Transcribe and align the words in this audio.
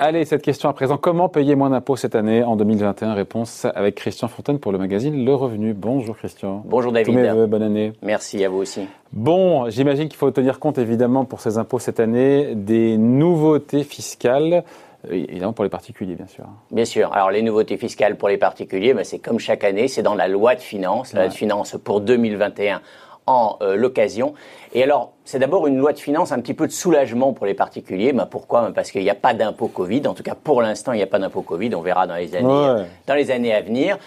Allez, 0.00 0.24
cette 0.24 0.42
question 0.42 0.68
à 0.68 0.72
présent. 0.72 0.96
Comment 0.96 1.28
payer 1.28 1.56
moins 1.56 1.70
d'impôts 1.70 1.96
cette 1.96 2.14
année 2.14 2.44
en 2.44 2.54
2021 2.54 3.14
Réponse 3.14 3.66
avec 3.74 3.96
Christian 3.96 4.28
Fontaine 4.28 4.60
pour 4.60 4.70
le 4.70 4.78
magazine 4.78 5.24
Le 5.24 5.34
Revenu. 5.34 5.74
Bonjour 5.74 6.16
Christian. 6.16 6.62
Bonjour 6.66 6.92
David. 6.92 7.12
Tous 7.12 7.20
mes 7.20 7.28
voeux, 7.32 7.46
bonne 7.46 7.62
année. 7.64 7.92
Merci 8.02 8.44
à 8.44 8.48
vous 8.48 8.58
aussi. 8.58 8.86
Bon, 9.12 9.68
j'imagine 9.70 10.08
qu'il 10.08 10.16
faut 10.16 10.30
tenir 10.30 10.60
compte 10.60 10.78
évidemment 10.78 11.24
pour 11.24 11.40
ces 11.40 11.58
impôts 11.58 11.80
cette 11.80 11.98
année 11.98 12.54
des 12.54 12.96
nouveautés 12.96 13.82
fiscales. 13.82 14.62
euh, 15.10 15.14
Évidemment 15.28 15.52
pour 15.52 15.64
les 15.64 15.70
particuliers, 15.70 16.14
bien 16.14 16.28
sûr. 16.28 16.44
Bien 16.70 16.84
sûr. 16.84 17.12
Alors 17.12 17.32
les 17.32 17.42
nouveautés 17.42 17.76
fiscales 17.76 18.16
pour 18.16 18.28
les 18.28 18.36
particuliers, 18.38 18.94
ben, 18.94 19.02
c'est 19.04 19.18
comme 19.18 19.40
chaque 19.40 19.64
année, 19.64 19.88
c'est 19.88 20.02
dans 20.02 20.14
la 20.14 20.28
loi 20.28 20.54
de 20.54 20.60
finances, 20.60 21.12
la 21.12 21.22
loi 21.22 21.28
de 21.30 21.34
finances 21.34 21.76
pour 21.82 22.00
2021 22.02 22.82
en 23.28 23.58
euh, 23.60 23.76
l'occasion. 23.76 24.32
Et 24.72 24.82
alors, 24.82 25.12
c'est 25.24 25.38
d'abord 25.38 25.66
une 25.66 25.76
loi 25.76 25.92
de 25.92 25.98
finances 25.98 26.32
un 26.32 26.40
petit 26.40 26.54
peu 26.54 26.66
de 26.66 26.72
soulagement 26.72 27.32
pour 27.32 27.44
les 27.46 27.54
particuliers. 27.54 28.12
Ben, 28.12 28.26
pourquoi? 28.26 28.62
Ben, 28.62 28.72
Parce 28.72 28.90
qu'il 28.90 29.02
n'y 29.02 29.10
a 29.10 29.14
pas 29.14 29.34
d'impôt 29.34 29.68
Covid. 29.68 30.06
En 30.06 30.14
tout 30.14 30.22
cas, 30.22 30.34
pour 30.34 30.62
l'instant, 30.62 30.92
il 30.92 30.96
n'y 30.96 31.02
a 31.02 31.06
pas 31.06 31.18
d'impôt 31.18 31.42
Covid. 31.42 31.74
On 31.74 31.82
verra 31.82 32.06
dans 32.06 32.16
les 32.16 32.34
années, 32.34 32.46
Ouais. 32.46 32.86
dans 33.06 33.14
les 33.14 33.30
années 33.30 33.54
à 33.54 33.60
venir. 33.60 33.98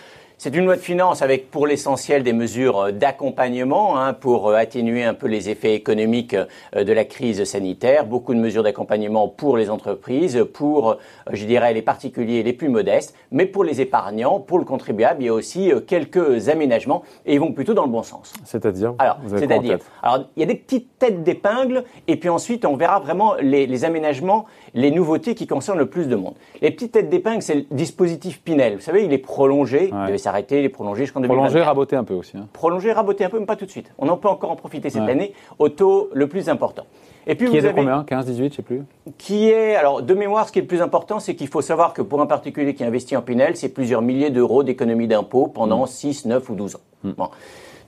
C'est 0.44 0.56
une 0.56 0.66
loi 0.66 0.76
de 0.76 0.82
finances 0.82 1.22
avec, 1.22 1.52
pour 1.52 1.68
l'essentiel, 1.68 2.24
des 2.24 2.34
mesures 2.34 2.80
euh, 2.80 2.92
d'accompagnement 2.92 4.00
hein, 4.00 4.14
pour 4.14 4.50
euh, 4.50 4.56
atténuer 4.56 5.04
un 5.04 5.14
peu 5.14 5.28
les 5.28 5.52
effets 5.52 5.76
économiques 5.76 6.34
euh, 6.34 6.84
de 6.84 6.92
la 6.92 7.06
crise 7.06 7.44
sanitaire. 7.44 8.08
Beaucoup 8.08 8.34
de 8.34 8.40
mesures 8.40 8.64
d'accompagnement 8.64 9.28
pour 9.28 9.56
les 9.56 9.70
entreprises, 9.70 10.44
pour, 10.52 10.98
je 11.32 11.46
dirais, 11.46 11.76
les 11.76 11.84
particuliers 11.84 12.42
les 12.42 12.54
plus 12.54 12.70
modestes, 12.70 13.14
mais 13.30 13.46
pour 13.46 13.64
les 13.64 13.82
épargnants, 13.82 14.40
pour 14.40 14.58
le 14.58 14.66
contribuable, 14.66 15.22
il 15.22 15.26
y 15.28 15.30
a 15.30 15.34
aussi 15.36 15.72
quelques 15.86 16.50
aménagements 16.50 17.04
et 17.28 17.36
ils 17.36 17.40
vont 17.40 17.52
plutôt 17.52 17.76
dans 17.76 17.86
le 17.86 17.92
bon 17.92 18.02
sens. 18.02 18.34
C'est-à-dire 18.44 18.96
Alors, 18.98 19.20
c'est-à-dire, 19.28 19.78
alors 20.02 20.26
il 20.36 20.40
y 20.40 20.44
a 20.44 20.48
des 20.48 20.56
petites 20.56 20.98
têtes 20.98 21.22
d'épingle, 21.22 21.84
et 22.08 22.16
puis 22.16 22.30
ensuite 22.30 22.66
on 22.66 22.78
verra 22.78 23.00
vraiment 23.00 23.36
les, 23.36 23.68
les 23.68 23.86
aménagements, 23.86 24.46
les 24.74 24.92
nouveautés 24.92 25.36
qui 25.36 25.48
concernent 25.48 25.80
le 25.80 25.86
plus 25.88 26.08
de 26.08 26.16
monde. 26.16 26.34
Les 26.62 26.72
petites 26.72 26.94
têtes 26.94 27.10
d'épingle, 27.10 27.42
c'est 27.42 27.56
le 27.56 27.66
dispositif 27.72 28.42
Pinel. 28.42 28.76
Vous 28.76 28.82
savez, 28.82 29.04
il 29.06 29.14
est 29.14 29.18
prolongé, 29.18 29.90
il 29.90 29.94
Ouais. 29.96 30.08
devait 30.08 30.18
s'arrêter, 30.18 30.60
il 30.60 30.66
est 30.66 30.70
prolongé 30.70 31.04
jusqu'en 31.04 31.22
Prolonger, 31.22 31.50
2024. 31.50 31.66
raboter 31.68 31.96
un 31.96 32.04
peu 32.04 32.14
aussi. 32.14 32.38
hein. 32.38 32.48
Prolongé, 32.54 32.92
raboter 32.94 33.26
un 33.26 33.30
peu, 33.30 33.40
mais 33.40 33.46
pas 33.46 33.56
tout 33.56 33.66
de 33.66 33.72
suite. 33.72 33.92
On 33.98 34.08
en 34.10 34.18
peut 34.18 34.30
encore 34.30 34.52
en 34.52 34.56
profiter 34.56 34.90
cette 34.90 35.04
Ouais. 35.04 35.12
année 35.12 35.34
au 35.60 35.70
taux 35.70 36.10
le 36.14 36.28
plus 36.28 36.48
important. 36.50 36.84
Et 37.28 37.36
puis 37.36 37.46
Qui 37.48 37.52
vous 37.52 37.58
est 37.58 37.62
de 37.62 37.68
avez 37.68 37.76
combien? 37.82 38.04
15, 38.04 38.26
18, 38.26 38.52
je 38.52 38.56
sais 38.58 38.62
plus. 38.64 38.82
qui 39.20 39.50
est, 39.50 39.76
alors 39.76 40.02
de 40.02 40.14
mémoire, 40.16 40.48
ce 40.48 40.52
qui 40.52 40.58
est 40.60 40.64
le 40.64 40.68
plus 40.68 40.82
important, 40.82 41.20
c'est 41.20 41.36
qu'il 41.36 41.48
faut 41.50 41.62
savoir 41.62 41.94
que 41.94 42.02
pour 42.02 42.20
un 42.20 42.26
particulier 42.26 42.74
qui 42.74 42.84
investit 42.84 43.16
en 43.16 43.22
Pinel, 43.22 43.56
c'est 43.56 43.70
plusieurs 43.70 44.02
milliers 44.02 44.32
d'euros 44.32 44.64
d'économie 44.64 45.08
d'impôt 45.08 45.46
pendant 45.48 45.86
6, 45.86 46.26
9 46.26 46.50
ou 46.50 46.56
12 46.56 46.76
ans. 46.78 46.80
Bon. 47.04 47.30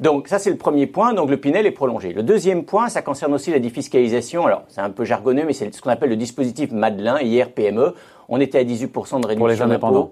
Donc 0.03 0.27
ça, 0.27 0.37
c'est 0.37 0.49
le 0.49 0.57
premier 0.57 0.85
point, 0.85 1.13
donc 1.13 1.29
le 1.29 1.37
Pinel 1.37 1.65
est 1.65 1.71
prolongé. 1.71 2.11
Le 2.11 2.23
deuxième 2.23 2.65
point, 2.65 2.89
ça 2.89 3.01
concerne 3.01 3.33
aussi 3.33 3.51
la 3.51 3.59
défiscalisation. 3.59 4.45
Alors, 4.45 4.63
c'est 4.67 4.81
un 4.81 4.89
peu 4.89 5.05
jargonneux, 5.05 5.45
mais 5.47 5.53
c'est 5.53 5.73
ce 5.73 5.81
qu'on 5.81 5.91
appelle 5.91 6.09
le 6.09 6.17
dispositif 6.17 6.71
Madelin, 6.73 7.21
hier 7.21 7.49
PME. 7.49 7.95
On 8.27 8.41
était 8.41 8.59
à 8.59 8.65
18% 8.65 9.21
de 9.21 9.27
réduction 9.27 9.47
les 9.47 9.61
indépendants. 9.61 10.11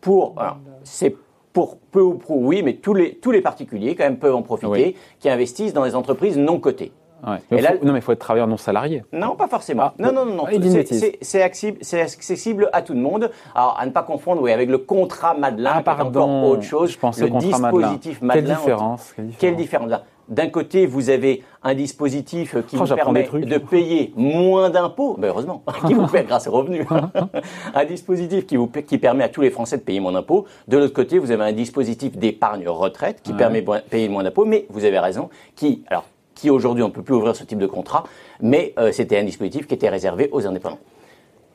Pour, 0.00 0.36
c'est 0.84 1.16
pour 1.52 1.78
peu 1.78 2.00
ou 2.00 2.14
prou, 2.14 2.46
oui, 2.46 2.62
mais 2.62 2.74
tous 2.74 2.94
les, 2.94 3.16
tous 3.16 3.32
les 3.32 3.40
particuliers, 3.40 3.96
quand 3.96 4.04
même, 4.04 4.18
peuvent 4.18 4.36
en 4.36 4.42
profiter, 4.42 4.68
Oui. 4.70 4.96
qui 5.18 5.28
investissent 5.28 5.72
dans 5.72 5.84
des 5.84 5.96
entreprises 5.96 6.38
non 6.38 6.60
cotées. 6.60 6.92
Ouais. 7.26 7.36
Et 7.50 7.54
Mais 7.56 7.60
là- 7.62 7.72
faut- 7.78 7.84
non, 7.84 7.92
mais 7.92 7.98
il 7.98 8.02
faut 8.02 8.12
être 8.12 8.18
travailleur 8.18 8.46
non 8.46 8.56
salarié. 8.56 9.02
Non, 9.12 9.34
pas 9.36 9.48
forcément. 9.48 9.84
Ah, 9.84 9.94
non, 9.98 10.12
non, 10.12 10.24
non, 10.26 10.34
non. 10.34 10.44
ah, 10.46 10.52
C'est- 11.22 11.42
accessible, 12.02 12.68
à 12.72 12.82
tout 12.82 12.92
le 12.94 13.00
monde. 13.00 13.30
Alors, 13.54 13.76
à 13.78 13.86
ne 13.86 13.90
pas 13.90 14.02
confondre 14.02 14.42
oui, 14.42 14.52
avec 14.52 14.68
le 14.68 14.78
contrat 14.78 15.34
Madelin, 15.34 15.70
Ah, 15.74 15.78
est 15.78 15.80
encore 15.88 15.96
pardon. 15.96 16.50
autre 16.50 16.62
chose. 16.62 16.90
Je 16.92 16.98
pensais 16.98 17.24
le 17.24 17.30
contrat 17.30 17.58
Madelin. 17.58 17.78
dispositif 17.88 18.18
Quelle 18.18 18.26
Madelin. 18.28 18.54
différence, 18.56 19.12
quelle 19.14 19.26
Quelle 19.38 19.56
différence. 19.56 19.86
différence 19.88 20.04
D'un 20.26 20.48
côté, 20.48 20.86
vous 20.86 21.10
avez 21.10 21.42
un 21.62 21.74
dispositif 21.74 22.56
qui 22.66 22.76
Oh, 22.80 22.84
vous 22.84 22.94
permet 22.94 23.24
de 23.24 23.58
payer 23.58 24.12
moins 24.16 24.70
d'impôts, 24.70 25.16
ben 25.18 25.28
heureusement, 25.28 25.62
qui 25.86 25.92
vous 25.92 26.06
paie 26.06 26.24
grâce 26.24 26.46
aux 26.46 26.52
revenus. 26.52 26.86
un 27.74 27.84
dispositif 27.84 28.46
qui, 28.46 28.56
vous, 28.56 28.68
qui 28.68 28.96
permet 28.98 29.24
à 29.24 29.28
tous 29.28 29.42
les 29.42 29.50
Français 29.50 29.76
de 29.76 29.82
payer 29.82 30.00
moins 30.00 30.12
d'impôts. 30.12 30.46
De 30.66 30.78
l'autre 30.78 30.94
côté, 30.94 31.18
vous 31.18 31.30
avez 31.30 31.44
un 31.44 31.52
dispositif 31.52 32.16
d'épargne 32.16 32.66
retraite 32.68 33.20
qui 33.22 33.32
Ouais. 33.32 33.36
permet 33.38 33.60
de 33.60 33.70
payer 33.90 34.08
moins 34.08 34.22
d'impôts, 34.22 34.46
mais 34.46 34.64
vous 34.70 34.84
avez 34.86 34.98
raison, 34.98 35.28
qui, 35.56 35.82
alors, 35.88 36.04
qui 36.34 36.50
aujourd'hui, 36.50 36.82
on 36.82 36.88
ne 36.88 36.92
peut 36.92 37.02
plus 37.02 37.14
ouvrir 37.14 37.34
ce 37.36 37.44
type 37.44 37.58
de 37.58 37.66
contrat, 37.66 38.04
mais 38.40 38.74
euh, 38.78 38.92
c'était 38.92 39.18
un 39.18 39.24
dispositif 39.24 39.66
qui 39.66 39.74
était 39.74 39.88
réservé 39.88 40.28
aux 40.32 40.46
indépendants. 40.46 40.78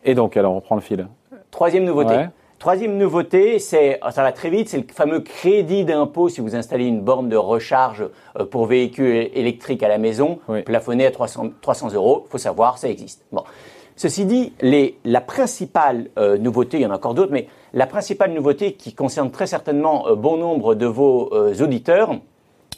Et 0.03 0.15
donc, 0.15 0.37
alors, 0.37 0.55
on 0.55 0.61
prend 0.61 0.75
le 0.75 0.81
fil. 0.81 1.07
Troisième 1.51 1.83
nouveauté. 1.83 2.15
Ouais. 2.15 2.29
Troisième 2.57 2.97
nouveauté, 2.97 3.57
c'est, 3.59 4.01
ça 4.11 4.21
va 4.21 4.33
très 4.33 4.49
vite, 4.49 4.67
c'est 4.67 4.77
le 4.77 4.83
fameux 4.91 5.21
crédit 5.21 5.85
d'impôt 5.85 6.27
si 6.27 6.41
vous 6.41 6.55
installez 6.57 6.85
une 6.85 7.01
borne 7.01 7.29
de 7.29 7.37
recharge 7.37 8.05
euh, 8.37 8.45
pour 8.45 8.65
véhicules 8.65 9.29
électriques 9.33 9.81
à 9.81 9.87
la 9.87 9.97
maison, 9.97 10.39
Oui. 10.49 10.63
plafonné 10.63 11.05
à 11.05 11.11
300, 11.11 11.51
300 11.61 11.93
euros. 11.93 12.25
faut 12.29 12.37
savoir, 12.37 12.77
ça 12.77 12.89
existe. 12.89 13.25
Bon. 13.31 13.43
Ceci 13.99 14.25
dit, 14.25 14.53
les, 14.61 14.97
la 15.03 15.19
principale 15.19 16.09
euh, 16.17 16.37
nouveauté, 16.37 16.77
il 16.77 16.83
y 16.83 16.85
en 16.85 16.91
a 16.91 16.95
encore 16.95 17.13
d'autres, 17.13 17.33
mais 17.33 17.47
la 17.73 17.85
principale 17.85 18.31
nouveauté 18.31 18.71
qui 18.71 18.93
concerne 18.93 19.29
très 19.29 19.45
certainement 19.45 20.07
euh, 20.07 20.15
bon 20.15 20.37
nombre 20.37 20.73
de 20.73 20.85
vos 20.85 21.33
euh, 21.33 21.53
auditeurs, 21.61 22.15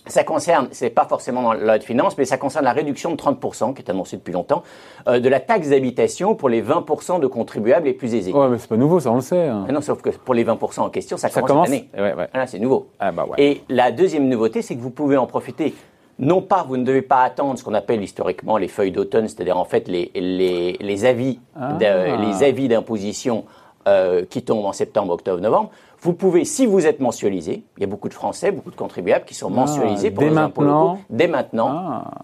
ça 0.08 0.24
concerne, 0.24 0.68
c'est 0.72 0.90
pas 0.90 1.06
forcément 1.06 1.42
dans 1.44 1.54
la 1.54 1.60
loi 1.60 1.78
de 1.78 1.84
finances, 1.84 2.18
mais 2.18 2.26
ça 2.26 2.38
concerne 2.38 2.66
la 2.66 2.74
réduction 2.74 3.12
de 3.12 3.16
30%, 3.16 3.74
qui 3.74 3.82
est 3.82 3.90
annoncée 3.90 4.18
depuis 4.18 4.34
longtemps, 4.34 4.64
euh, 5.08 5.20
de 5.20 5.30
la 5.30 5.40
taxe 5.40 5.70
d'habitation 5.70 6.36
pour 6.36 6.50
les 6.50 6.62
20% 6.62 7.20
de 7.20 7.28
contribuables 7.28 7.86
les 7.86 7.94
plus 7.94 8.14
aisés. 8.16 8.34
Ouais, 8.34 8.48
mais 8.50 8.58
c'est 8.58 8.68
pas 8.70 8.78
nouveau, 8.78 9.00
ça, 9.00 9.12
on 9.12 9.16
le 9.16 9.22
sait. 9.22 9.48
hein. 9.48 9.66
Ah 9.70 9.72
non, 9.72 9.82
sauf 9.82 10.02
que 10.02 10.10
pour 10.10 10.34
les 10.34 10.44
20% 10.44 10.80
en 10.82 10.90
question, 10.90 11.18
ça, 11.18 11.30
Ça 11.30 11.42
commence, 11.42 11.68
cette 11.70 11.76
année. 11.76 11.90
Ouais, 12.12 12.14
ouais. 12.16 12.28
Ah 12.34 12.40
là, 12.40 12.48
c'est 12.48 12.60
nouveau. 12.60 12.88
Ah, 13.00 13.12
bah 13.12 13.26
ouais. 13.30 13.36
Et 13.44 13.62
la 13.70 13.92
deuxième 13.92 14.28
nouveauté, 14.28 14.62
c'est 14.62 14.76
que 14.76 14.82
vous 14.82 14.90
pouvez 14.92 15.18
en 15.18 15.28
profiter. 15.28 15.74
Non 16.20 16.42
pas, 16.42 16.64
vous 16.68 16.78
ne 16.78 16.84
devez 16.84 17.02
pas 17.02 17.22
attendre 17.24 17.58
ce 17.58 17.64
qu'on 17.64 17.74
appelle 17.74 18.04
historiquement 18.04 18.58
les 18.58 18.68
feuilles 18.68 18.92
d'automne, 18.92 19.28
c'est-à-dire 19.28 19.58
en 19.58 19.66
fait 19.66 19.88
les, 19.88 20.12
les, 20.14 20.74
les 20.80 21.06
avis 21.06 21.40
Ah. 21.60 21.78
les 21.80 22.44
avis 22.44 22.68
d'imposition 22.68 23.46
euh, 23.88 24.24
qui 24.30 24.44
tombent 24.44 24.66
en 24.66 24.74
septembre, 24.74 25.14
octobre, 25.14 25.42
novembre. 25.42 25.72
Vous 26.04 26.14
pouvez, 26.14 26.46
si 26.46 26.66
vous 26.66 26.88
êtes 26.88 27.00
mensualisé, 27.00 27.64
il 27.78 27.82
y 27.82 27.84
a 27.84 27.88
beaucoup 27.88 28.10
de 28.10 28.14
Français, 28.16 28.52
beaucoup 28.52 28.72
de 28.72 28.76
contribuables 28.76 29.24
qui 29.24 29.36
sont 29.36 29.52
mensualisés 29.52 30.10
pour 30.10 30.24
Ah, 30.24 30.30
dès 30.30 30.38
impôts 30.38 30.64
locaux. 30.64 30.98
Dès 31.12 31.28
maintenant, 31.28 31.70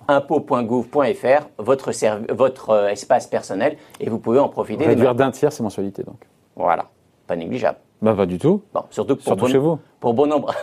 Ah. 0.07 0.15
impôts.gouv.fr, 0.15 1.47
votre, 1.59 1.91
votre 2.33 2.69
euh, 2.71 2.87
espace 2.87 3.27
personnel, 3.27 3.77
et 3.99 4.09
vous 4.09 4.17
pouvez 4.17 4.39
en 4.39 4.49
profiter. 4.49 4.83
Réduire 4.87 5.13
d'un 5.13 5.29
tiers 5.29 5.53
ses 5.53 5.61
mensualités, 5.61 6.01
donc. 6.01 6.17
Voilà, 6.55 6.85
pas 7.27 7.35
négligeable. 7.35 7.77
Bah, 8.01 8.15
pas 8.15 8.25
du 8.25 8.39
tout. 8.39 8.63
Bon, 8.73 8.81
surtout 8.89 9.15
que 9.15 9.21
pour 9.21 9.33
Surtout 9.33 9.47
chez 9.47 9.59
vous. 9.59 9.77
Pour 9.99 10.13
bon 10.13 10.27
nombre, 10.27 10.53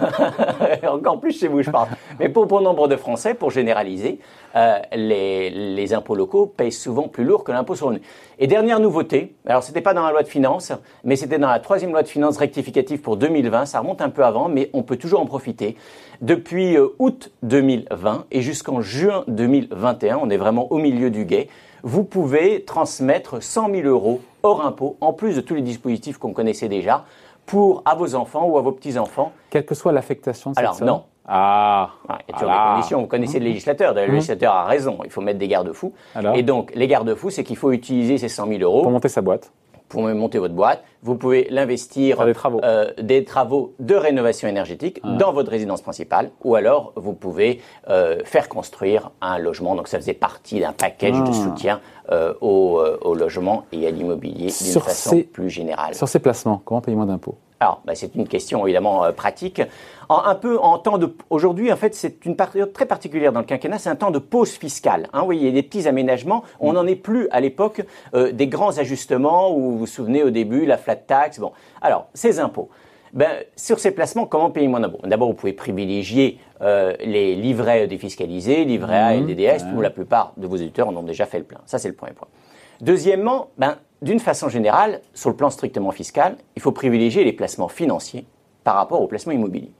encore 0.88 1.18
plus 1.18 1.36
chez 1.36 1.48
vous, 1.48 1.60
je 1.60 1.70
parle. 1.70 1.88
Mais 2.20 2.28
pour 2.28 2.46
bon 2.46 2.60
nombre 2.60 2.86
de 2.86 2.94
Français, 2.94 3.34
pour 3.34 3.50
généraliser, 3.50 4.20
euh, 4.54 4.78
les, 4.94 5.92
impôts 5.92 6.14
locaux 6.14 6.46
payent 6.46 6.70
souvent 6.70 7.08
plus 7.08 7.24
lourd 7.24 7.42
que 7.42 7.50
l'impôt 7.50 7.74
sur 7.74 7.90
le 7.90 7.96
revenu. 7.96 8.06
Et 8.38 8.46
dernière 8.46 8.78
nouveauté, 8.78 9.34
alors 9.44 9.64
c'était 9.64 9.80
pas 9.80 9.92
dans 9.92 10.04
la 10.04 10.12
loi 10.12 10.22
de 10.22 10.28
finances, 10.28 10.72
mais 11.02 11.16
c'était 11.16 11.38
dans 11.38 11.48
la 11.48 11.58
troisième 11.58 11.90
loi 11.90 12.04
de 12.04 12.08
finances 12.08 12.36
rectificative 12.36 13.00
pour 13.00 13.16
2020. 13.16 13.66
Ça 13.66 13.80
remonte 13.80 14.02
un 14.02 14.08
peu 14.08 14.24
avant, 14.24 14.48
mais 14.48 14.70
on 14.72 14.84
peut 14.84 14.96
toujours 14.96 15.20
en 15.20 15.26
profiter. 15.26 15.76
Depuis 16.20 16.76
euh, 16.76 16.94
août 17.00 17.32
2020 17.42 18.26
et 18.30 18.40
jusqu'en 18.40 18.82
juin 18.82 19.24
2021, 19.26 20.16
on 20.22 20.30
est 20.30 20.36
vraiment 20.36 20.70
au 20.70 20.78
milieu 20.78 21.10
du 21.10 21.24
guet. 21.24 21.48
Vous 21.82 22.04
pouvez 22.04 22.62
transmettre 22.64 23.42
100 23.42 23.70
000 23.74 23.88
euros 23.88 24.20
hors 24.44 24.64
impôt, 24.64 24.96
en 25.00 25.12
plus 25.12 25.34
de 25.36 25.40
tous 25.40 25.54
les 25.54 25.62
dispositifs 25.62 26.18
qu'on 26.18 26.32
connaissait 26.32 26.68
déjà, 26.68 27.04
pour 27.46 27.82
à 27.84 27.94
vos 27.94 28.14
enfants 28.14 28.46
ou 28.46 28.58
à 28.58 28.62
vos 28.62 28.72
petits-enfants. 28.72 29.32
Quelle 29.50 29.66
que 29.66 29.74
soit 29.74 29.92
l'affectation 29.92 30.50
de 30.50 30.54
cette 30.56 30.64
Alors, 30.64 30.74
somme. 30.76 30.86
non. 30.88 31.02
Ah. 31.26 31.90
Il 32.08 32.12
y 32.12 32.14
a 32.14 32.18
toujours 32.34 32.48
voilà. 32.50 32.68
des 32.68 32.74
conditions. 32.76 33.00
Vous 33.00 33.06
connaissez 33.06 33.38
le 33.38 33.46
législateur. 33.46 33.94
Le 33.94 34.06
législateur 34.06 34.54
a 34.54 34.64
raison. 34.64 34.98
Il 35.04 35.10
faut 35.10 35.20
mettre 35.22 35.38
des 35.38 35.48
garde-fous. 35.48 35.92
Et 36.34 36.42
donc, 36.42 36.72
les 36.74 36.86
garde-fous, 36.86 37.30
c'est 37.30 37.44
qu'il 37.44 37.56
faut 37.56 37.72
utiliser 37.72 38.18
ces 38.18 38.28
100 38.28 38.46
000 38.48 38.60
euros 38.60 38.82
Pour 38.82 38.90
monter 38.90 39.08
sa 39.08 39.22
boîte. 39.22 39.50
Pour 39.94 40.02
monter 40.02 40.38
votre 40.38 40.54
boîte. 40.54 40.82
Vous 41.02 41.14
pouvez 41.16 41.46
l'investir 41.50 42.16
Faire 42.18 42.26
des 42.26 42.34
travaux. 42.34 42.60
Ah. 42.62 42.66
euh, 42.68 42.92
des 43.00 43.24
travaux 43.24 43.74
de 43.78 43.94
rénovation 43.94 44.48
énergétique 44.48 45.00
dans 45.04 45.32
votre 45.32 45.50
résidence 45.50 45.82
principale, 45.82 46.30
ou 46.42 46.54
alors 46.54 46.92
vous 46.96 47.12
pouvez 47.14 47.60
euh, 47.88 48.18
faire 48.24 48.48
construire 48.48 49.10
un 49.20 49.38
logement. 49.38 49.74
Donc 49.74 49.88
ça 49.88 49.98
faisait 49.98 50.14
partie 50.14 50.60
d'un 50.60 50.72
package 50.72 51.12
de 51.22 51.30
Ah. 51.30 51.32
soutien 51.32 51.80
euh, 52.10 52.34
au, 52.40 52.80
au 53.02 53.14
logement 53.14 53.64
et 53.72 53.86
à 53.86 53.90
l'immobilier 53.90 54.46
d'une 54.60 54.80
façon 54.80 55.10
ces- 55.10 55.22
plus 55.24 55.48
générale. 55.50 55.94
Sur 55.94 56.08
ces 56.08 56.18
placements, 56.18 56.60
comment 56.64 56.80
payer 56.80 56.96
moins 56.96 57.06
d'impôts? 57.06 57.36
Alors, 57.60 57.82
bah, 57.84 57.94
c'est 57.94 58.14
une 58.14 58.26
question 58.26 58.66
évidemment 58.66 59.04
euh, 59.04 59.12
pratique. 59.12 59.62
En, 60.08 60.18
un 60.24 60.34
peu 60.34 60.58
en 60.58 60.78
temps 60.78 60.98
de. 60.98 61.14
Aujourd'hui, 61.30 61.72
en 61.72 61.76
fait, 61.76 61.94
c'est 61.94 62.24
une 62.26 62.36
période 62.36 62.72
très 62.72 62.86
particulière 62.86 63.32
dans 63.32 63.40
le 63.40 63.46
quinquennat. 63.46 63.78
C'est 63.78 63.88
un 63.88 63.96
temps 63.96 64.10
de 64.10 64.18
pause 64.18 64.50
fiscale. 64.50 65.08
Hein, 65.12 65.20
vous 65.20 65.26
voyez, 65.26 65.42
il 65.42 65.46
y 65.46 65.50
a 65.50 65.52
des 65.52 65.62
petits 65.62 65.88
aménagements. 65.88 66.44
On 66.60 66.72
n'en 66.72 66.86
est 66.86 66.96
plus 66.96 67.28
à 67.30 67.40
l'époque 67.40 67.82
euh, 68.14 68.32
des 68.32 68.48
grands 68.48 68.78
ajustements 68.78 69.54
où 69.54 69.60
vous 69.60 69.78
vous 69.78 69.86
souvenez 69.86 70.22
au 70.22 70.30
début 70.30 70.66
la 70.66 70.76
flat 70.76 70.96
tax. 70.96 71.38
Bon, 71.38 71.52
alors 71.80 72.08
ces 72.14 72.40
impôts. 72.40 72.68
Ben, 73.14 73.44
sur 73.54 73.78
ces 73.78 73.92
placements, 73.92 74.26
comment 74.26 74.50
payer 74.50 74.66
moins 74.66 74.80
d'impôts? 74.80 75.06
D'abord, 75.06 75.28
vous 75.28 75.34
pouvez 75.34 75.52
privilégier 75.52 76.40
euh, 76.60 76.94
les 76.98 77.36
livrets 77.36 77.86
défiscalisés, 77.86 78.64
livrets 78.64 78.98
A 78.98 79.14
et 79.14 79.20
LDDS, 79.20 79.72
où 79.72 79.80
la 79.80 79.90
plupart 79.90 80.32
de 80.36 80.48
vos 80.48 80.56
éditeurs 80.56 80.88
en 80.88 80.96
ont 80.96 81.04
déjà 81.04 81.24
fait 81.24 81.38
le 81.38 81.44
plein. 81.44 81.60
Ça, 81.64 81.78
c'est 81.78 81.86
le 81.86 81.94
premier 81.94 82.12
point. 82.12 82.26
Deuxièmement, 82.80 83.50
ben, 83.56 83.76
d'une 84.02 84.20
façon 84.20 84.48
générale, 84.48 85.00
sur 85.14 85.30
le 85.30 85.36
plan 85.36 85.50
strictement 85.50 85.90
fiscal, 85.90 86.36
il 86.56 86.62
faut 86.62 86.72
privilégier 86.72 87.24
les 87.24 87.32
placements 87.32 87.68
financiers 87.68 88.26
par 88.64 88.76
rapport 88.76 89.00
aux 89.00 89.06
placements 89.06 89.32
immobiliers. 89.32 89.72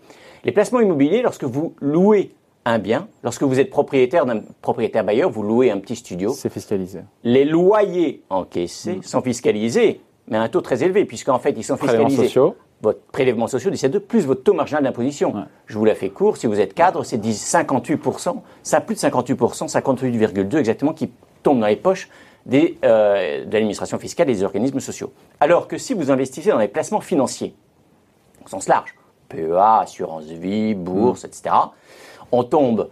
Les 0.44 0.52
placements 0.52 0.80
immobiliers, 0.80 1.22
lorsque 1.22 1.44
vous 1.44 1.74
louez 1.80 2.32
un 2.64 2.78
bien, 2.78 3.08
lorsque 3.22 3.42
vous 3.42 3.60
êtes 3.60 3.70
propriétaire 3.70 4.24
d'un 4.26 4.40
propriétaire 4.62 5.04
bailleur, 5.04 5.30
vous 5.30 5.42
louez 5.42 5.70
un 5.70 5.78
petit 5.78 5.96
studio, 5.96 6.32
C'est 6.32 6.50
fiscalisé. 6.50 7.00
les 7.22 7.44
loyers 7.44 8.22
encaissés 8.30 9.00
sont 9.02 9.20
fiscalisés 9.20 10.00
mais 10.28 10.38
à 10.38 10.42
un 10.42 10.48
taux 10.48 10.60
très 10.60 10.82
élevé, 10.82 11.04
puisqu'en 11.04 11.38
fait, 11.38 11.50
ils 11.56 11.64
sont 11.64 11.76
fiscalisés. 11.76 12.24
sociaux. 12.24 12.56
Votre 12.82 13.00
prélèvement 13.12 13.46
social 13.46 13.72
du 13.72 13.78
CA2 13.78 13.98
plus 13.98 14.26
votre 14.26 14.42
taux 14.42 14.52
marginal 14.52 14.82
d'imposition. 14.82 15.34
Je 15.66 15.78
vous 15.78 15.84
la 15.84 15.94
fais 15.94 16.10
court, 16.10 16.36
si 16.36 16.46
vous 16.46 16.60
êtes 16.60 16.74
cadre, 16.74 17.04
c'est 17.04 17.18
10 17.18 17.54
58%, 17.54 18.36
ça 18.62 18.80
plus 18.80 18.94
de 18.94 19.00
58%, 19.00 19.70
58,2 19.70 20.56
exactement, 20.56 20.92
qui 20.92 21.10
tombent 21.42 21.60
dans 21.60 21.66
les 21.66 21.76
poches 21.76 22.08
des, 22.46 22.78
euh, 22.84 23.44
de 23.44 23.52
l'administration 23.52 23.98
fiscale 23.98 24.30
et 24.30 24.34
des 24.34 24.42
organismes 24.42 24.80
sociaux. 24.80 25.12
Alors 25.40 25.68
que 25.68 25.78
si 25.78 25.94
vous 25.94 26.10
investissez 26.10 26.50
dans 26.50 26.58
les 26.58 26.68
placements 26.68 27.00
financiers, 27.00 27.54
au 28.44 28.48
sens 28.48 28.68
large, 28.68 28.94
PEA, 29.28 29.80
assurance 29.80 30.24
vie, 30.24 30.74
bourse, 30.74 31.24
etc., 31.24 31.54
on 32.32 32.44
tombe 32.44 32.88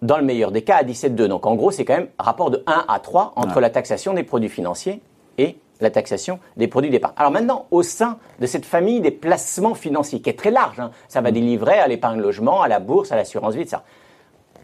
dans 0.00 0.16
le 0.16 0.24
meilleur 0.24 0.50
des 0.50 0.62
cas 0.62 0.76
à 0.76 0.82
17,2. 0.82 1.26
Donc 1.26 1.46
en 1.46 1.54
gros, 1.54 1.70
c'est 1.70 1.84
quand 1.84 1.96
même 1.96 2.08
rapport 2.18 2.50
de 2.50 2.62
1 2.66 2.84
à 2.88 2.98
3 2.98 3.32
entre 3.36 3.60
la 3.60 3.70
taxation 3.70 4.14
des 4.14 4.24
produits 4.24 4.48
financiers 4.48 5.00
et 5.38 5.56
la 5.80 5.90
taxation 5.90 6.38
des 6.56 6.68
produits 6.68 6.90
d'épargne. 6.90 7.14
Alors 7.16 7.32
maintenant, 7.32 7.66
au 7.70 7.82
sein 7.82 8.18
de 8.40 8.46
cette 8.46 8.64
famille 8.64 9.00
des 9.00 9.10
placements 9.10 9.74
financiers, 9.74 10.20
qui 10.20 10.30
est 10.30 10.38
très 10.38 10.50
large, 10.50 10.80
hein, 10.80 10.90
ça 11.08 11.20
va 11.20 11.30
des 11.30 11.40
livrets 11.40 11.78
à 11.78 11.88
l'épargne 11.88 12.20
logement, 12.20 12.62
à 12.62 12.68
la 12.68 12.78
bourse, 12.78 13.12
à 13.12 13.16
l'assurance 13.16 13.54
vie, 13.54 13.62
etc. 13.62 13.78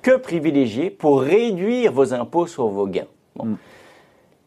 Que 0.02 0.17
privilégier 0.17 0.90
pour 0.90 1.23
réduire 1.23 1.93
vos 1.93 2.14
impôts 2.14 2.46
sur 2.46 2.69
vos 2.69 2.87
gains? 2.87 3.06
Bon. 3.35 3.56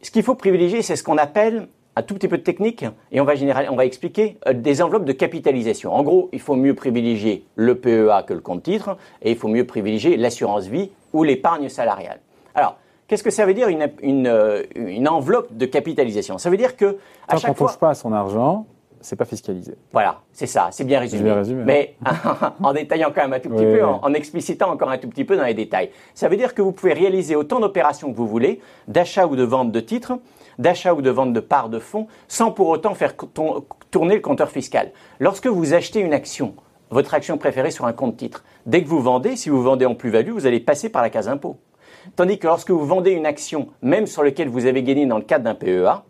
Ce 0.01 0.11
qu'il 0.11 0.23
faut 0.23 0.35
privilégier, 0.35 0.81
c'est 0.81 0.95
ce 0.95 1.03
qu'on 1.03 1.17
appelle 1.17 1.67
un 1.95 2.01
tout 2.03 2.13
petit 2.15 2.27
peu 2.29 2.37
de 2.37 2.43
technique, 2.43 2.85
et 3.11 3.19
on 3.19 3.25
va, 3.25 3.35
général- 3.35 3.67
on 3.69 3.75
va 3.75 3.85
expliquer 3.85 4.37
euh, 4.47 4.53
des 4.53 4.81
enveloppes 4.81 5.03
de 5.03 5.11
capitalisation. 5.11 5.93
En 5.93 6.03
gros, 6.03 6.29
il 6.31 6.39
faut 6.39 6.55
mieux 6.55 6.73
privilégier 6.73 7.45
le 7.55 7.75
PEA 7.75 8.23
que 8.25 8.33
le 8.33 8.39
compte 8.39 8.63
titre, 8.63 8.97
et 9.21 9.31
il 9.31 9.37
faut 9.37 9.49
mieux 9.49 9.65
privilégier 9.65 10.15
l'assurance 10.15 10.67
vie 10.67 10.89
ou 11.11 11.23
l'épargne 11.23 11.67
salariale. 11.67 12.19
Alors, 12.55 12.77
qu'est-ce 13.07 13.23
que 13.23 13.29
ça 13.29 13.45
veut 13.45 13.53
dire 13.53 13.67
une, 13.67 13.89
une, 14.01 14.27
euh, 14.27 14.63
une 14.75 15.09
enveloppe 15.09 15.55
de 15.55 15.65
capitalisation? 15.65 16.37
Ça 16.37 16.49
veut 16.49 16.57
dire 16.57 16.77
que 16.77 16.97
à 17.27 17.33
Tant 17.33 17.37
chaque 17.39 17.57
fois, 17.57 17.67
touche 17.67 17.77
pas 17.77 17.89
à 17.89 17.93
son 17.93 18.13
argent, 18.13 18.65
c'est 19.01 19.15
pas 19.15 19.25
fiscalisé. 19.25 19.73
voilà, 19.91 20.21
c'est 20.31 20.47
ça, 20.47 20.69
c'est 20.71 20.83
bien 20.83 20.99
résumé. 20.99 21.23
bien 21.23 21.35
résumé, 21.35 21.63
Mais 21.65 21.95
en 22.63 22.73
détaillant 22.73 23.11
quand 23.13 23.21
même 23.21 23.33
un 23.33 23.39
tout 23.39 23.49
petit 23.49 23.65
Oui, 23.65 23.71
peu, 23.73 23.77
oui. 23.77 23.83
en, 23.83 23.99
en 24.03 24.13
explicitant 24.13 24.69
encore 24.71 24.89
un 24.89 24.97
tout 24.97 25.09
petit 25.09 25.25
peu 25.25 25.35
dans 25.37 25.43
les 25.45 25.53
détails. 25.53 25.89
Ça 26.13 26.29
veut 26.29 26.37
dire 26.37 26.53
que 26.53 26.61
vous 26.61 26.71
pouvez 26.71 26.93
réaliser 26.93 27.35
autant 27.35 27.59
d'opérations 27.59 28.11
que 28.11 28.17
vous 28.17 28.27
voulez, 28.27 28.59
d'achat 28.87 29.25
ou 29.27 29.35
de 29.35 29.43
vente 29.43 29.71
de 29.71 29.79
titres, 29.79 30.13
d'achat 30.59 30.93
ou 30.93 31.01
de 31.01 31.09
vente 31.09 31.33
de 31.33 31.39
parts 31.39 31.69
de 31.69 31.79
fonds, 31.79 32.07
sans 32.27 32.51
pour 32.51 32.67
autant 32.69 32.93
faire 32.93 33.15
tourner 33.91 34.15
le 34.15 34.21
compteur 34.21 34.49
fiscal. 34.49 34.91
Lorsque 35.19 35.47
vous 35.47 35.73
achetez 35.73 35.99
une 35.99 36.13
action, 36.13 36.55
votre 36.89 37.13
action 37.13 37.37
préférée 37.37 37.71
sur 37.71 37.85
un 37.85 37.93
compte 37.93 38.17
titre, 38.17 38.43
dès 38.65 38.83
que 38.83 38.89
vous 38.89 38.99
vendez, 39.01 39.35
si 39.35 39.49
vous 39.49 39.61
vendez 39.63 39.85
en 39.85 39.95
plus-value, 39.95 40.31
vous 40.31 40.45
allez 40.45 40.59
passer 40.59 40.89
par 40.89 41.01
la 41.01 41.09
case 41.09 41.27
impôt. 41.29 41.57
Tandis 42.15 42.37
que 42.39 42.47
lorsque 42.47 42.71
vous 42.71 42.85
vendez 42.85 43.11
une 43.11 43.25
action, 43.25 43.67
même 43.81 44.07
sur 44.07 44.23
laquelle 44.23 44.49
vous 44.49 44.65
avez 44.65 44.83
gagné 44.83 45.05
dans 45.05 45.17
le 45.17 45.23
cadre 45.23 45.45
d'un 45.45 45.55
PEA, 45.55 46.03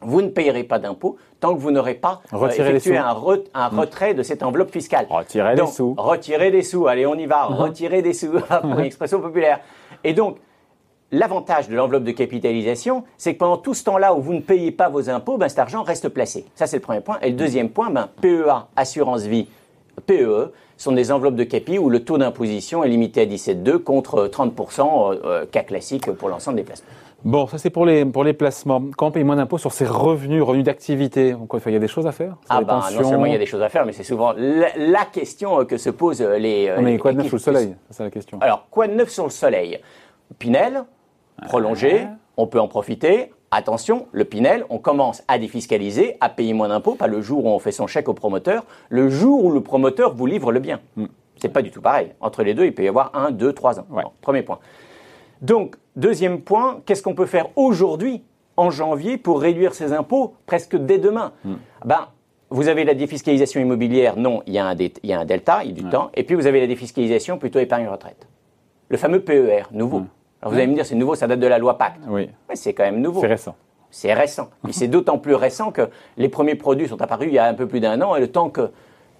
vous 0.00 0.22
ne 0.22 0.28
payerez 0.28 0.64
pas 0.64 0.78
d'impôt 0.78 1.16
tant 1.40 1.54
que 1.54 1.60
vous 1.60 1.70
n'aurez 1.70 1.94
pas 1.94 2.20
euh, 2.32 2.48
effectué 2.48 2.96
un, 2.96 3.12
re- 3.12 3.44
un 3.54 3.68
retrait 3.68 4.14
de 4.14 4.22
cette 4.22 4.42
enveloppe 4.42 4.70
fiscale. 4.70 5.06
Retirer 5.10 5.50
les 5.50 5.56
Donc, 5.56 5.70
sous. 5.70 5.94
Retirer 5.96 6.50
des 6.50 6.62
sous. 6.62 6.86
Allez, 6.86 7.06
on 7.06 7.14
y 7.14 7.26
va. 7.26 7.44
Retirer 7.44 8.02
des 8.02 8.12
sous. 8.12 8.32
pour 8.62 8.78
une 8.78 8.84
expression 8.86 9.20
populaire. 9.20 9.60
Et 10.04 10.12
donc, 10.12 10.38
l'avantage 11.12 11.68
de 11.68 11.76
l'enveloppe 11.76 12.04
de 12.04 12.10
capitalisation, 12.12 13.04
c'est 13.16 13.34
que 13.34 13.38
pendant 13.38 13.56
tout 13.58 13.74
ce 13.74 13.84
temps-là 13.84 14.14
où 14.14 14.20
vous 14.20 14.34
ne 14.34 14.40
payez 14.40 14.72
pas 14.72 14.88
vos 14.88 15.08
impôts, 15.08 15.38
ben, 15.38 15.48
cet 15.48 15.58
argent 15.60 15.82
reste 15.82 16.08
placé. 16.08 16.44
Ça, 16.54 16.66
c'est 16.66 16.76
le 16.76 16.82
premier 16.82 17.00
point. 17.00 17.18
Et 17.22 17.30
le 17.30 17.36
deuxième 17.36 17.70
point, 17.70 17.90
ben, 17.90 18.08
PEA, 18.20 18.66
assurance 18.76 19.22
vie, 19.22 19.48
PEE, 20.06 20.52
sont 20.76 20.92
des 20.92 21.10
enveloppes 21.10 21.36
de 21.36 21.44
capi 21.44 21.78
où 21.78 21.88
le 21.88 22.04
taux 22.04 22.18
d'imposition 22.18 22.84
est 22.84 22.88
limité 22.88 23.22
à 23.22 23.26
17,2 23.26 23.78
contre 23.78 24.26
30% 24.28 24.80
euh, 25.14 25.18
euh, 25.24 25.46
cas 25.46 25.62
classique 25.62 26.10
pour 26.12 26.28
l'ensemble 26.28 26.58
des 26.58 26.64
placements. 26.64 26.88
Bon, 27.24 27.46
ça 27.48 27.58
c'est 27.58 27.70
pour 27.70 27.86
les, 27.86 28.04
pour 28.04 28.24
les 28.24 28.34
placements. 28.34 28.82
Quand 28.96 29.08
on 29.08 29.10
paye 29.10 29.24
moins 29.24 29.36
d'impôts 29.36 29.58
sur 29.58 29.72
ses 29.72 29.86
revenus, 29.86 30.42
revenus 30.42 30.64
d'activité, 30.64 31.34
il 31.66 31.72
y 31.72 31.76
a 31.76 31.78
des 31.78 31.88
choses 31.88 32.06
à 32.06 32.12
faire 32.12 32.36
Sur 32.44 32.50
Ah 32.50 32.62
ben, 32.62 32.80
non 32.92 33.08
seulement 33.08 33.26
il 33.26 33.32
y 33.32 33.34
a 33.34 33.38
des 33.38 33.46
choses 33.46 33.62
à 33.62 33.68
faire, 33.68 33.84
mais 33.84 33.92
c'est 33.92 34.04
souvent 34.04 34.32
la, 34.36 34.68
la 34.76 35.04
question 35.06 35.60
euh, 35.60 35.64
que 35.64 35.76
se 35.76 35.90
posent 35.90 36.22
euh, 36.22 36.38
les... 36.38 36.68
euh, 36.68 36.76
Non, 36.76 36.82
mais 36.82 36.98
quoi 36.98 37.12
de 37.12 37.18
neuf 37.18 37.28
sous 37.28 37.36
le 37.36 37.40
soleil 37.40 37.74
C'est 37.90 38.04
la 38.04 38.10
question. 38.10 38.38
Alors, 38.40 38.68
quoi 38.70 38.86
de 38.86 38.94
neuf 38.94 39.08
sur 39.08 39.24
le 39.24 39.30
soleil? 39.30 39.80
Pinel, 40.38 40.84
prolongé, 41.48 42.06
on 42.36 42.46
peut 42.46 42.60
en 42.60 42.68
profiter. 42.68 43.32
Attention, 43.58 44.06
le 44.12 44.26
Pinel, 44.26 44.66
on 44.68 44.76
commence 44.76 45.22
à 45.28 45.38
défiscaliser, 45.38 46.18
à 46.20 46.28
payer 46.28 46.52
moins 46.52 46.68
d'impôts, 46.68 46.94
pas 46.94 47.06
le 47.06 47.22
jour 47.22 47.46
où 47.46 47.48
on 47.48 47.58
fait 47.58 47.72
son 47.72 47.86
chèque 47.86 48.06
au 48.06 48.12
promoteur, 48.12 48.66
le 48.90 49.08
jour 49.08 49.42
où 49.42 49.50
le 49.50 49.62
promoteur 49.62 50.14
vous 50.14 50.26
livre 50.26 50.52
le 50.52 50.60
bien. 50.60 50.80
C'est 51.36 51.48
pas 51.48 51.62
du 51.62 51.70
tout 51.70 51.80
pareil. 51.80 52.12
Entre 52.20 52.42
les 52.42 52.52
deux, 52.52 52.66
il 52.66 52.74
peut 52.74 52.82
y 52.84 52.88
avoir 52.88 53.12
un, 53.16 53.30
deux, 53.30 53.54
trois 53.54 53.80
ans. 53.80 53.86
Ouais. 53.90 54.02
Premier 54.20 54.42
point. 54.42 54.58
Donc, 55.40 55.76
deuxième 55.96 56.42
point, 56.42 56.82
qu'est-ce 56.84 57.02
qu'on 57.02 57.14
peut 57.14 57.24
faire 57.24 57.46
aujourd'hui, 57.56 58.22
en 58.58 58.68
janvier, 58.70 59.16
pour 59.16 59.40
réduire 59.40 59.72
ses 59.74 59.94
impôts 59.94 60.34
presque 60.44 60.76
dès 60.76 60.98
demain 60.98 61.32
ben, 61.86 62.08
Vous 62.50 62.68
avez 62.68 62.84
la 62.84 62.92
défiscalisation 62.92 63.58
immobilière, 63.58 64.18
non, 64.18 64.42
il 64.46 64.52
y, 64.52 64.58
a 64.58 64.66
un 64.66 64.74
dé- 64.74 64.92
il 65.02 65.08
y 65.08 65.14
a 65.14 65.18
un 65.20 65.24
delta, 65.24 65.64
il 65.64 65.70
y 65.70 65.72
a 65.72 65.74
du 65.82 65.88
temps. 65.88 66.10
Et 66.12 66.24
puis, 66.24 66.34
vous 66.34 66.46
avez 66.46 66.60
la 66.60 66.66
défiscalisation 66.66 67.38
plutôt 67.38 67.58
épargne-retraite. 67.58 68.28
Le 68.90 68.98
fameux 68.98 69.20
PER, 69.20 69.62
nouveau. 69.72 70.02
Alors, 70.42 70.52
vous 70.52 70.58
allez 70.58 70.66
me 70.66 70.74
dire, 70.74 70.84
c'est 70.86 70.94
nouveau, 70.94 71.14
ça 71.14 71.26
date 71.26 71.40
de 71.40 71.46
la 71.46 71.58
loi 71.58 71.78
Pacte. 71.78 72.00
Oui, 72.08 72.28
Mais 72.48 72.56
c'est 72.56 72.74
quand 72.74 72.84
même 72.84 73.00
nouveau. 73.00 73.20
c'est 73.20 73.26
récent. 73.26 73.54
C'est 73.90 74.14
récent. 74.14 74.50
Et 74.68 74.72
c'est 74.72 74.88
d'autant 74.88 75.18
plus 75.18 75.34
récent 75.34 75.72
que 75.72 75.88
les 76.16 76.28
premiers 76.28 76.54
produits 76.54 76.88
sont 76.88 77.00
apparus 77.00 77.28
il 77.28 77.34
y 77.34 77.38
a 77.38 77.46
un 77.46 77.54
peu 77.54 77.66
plus 77.66 77.80
d'un 77.80 78.00
an 78.02 78.14
et 78.16 78.20
le 78.20 78.28
temps 78.28 78.50
que 78.50 78.70